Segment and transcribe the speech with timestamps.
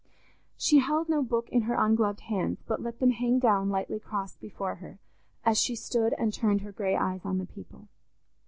[0.57, 4.39] She held no book in her ungloved hands, but let them hang down lightly crossed
[4.41, 4.97] before her,
[5.45, 7.87] as she stood and turned her grey eyes on the people.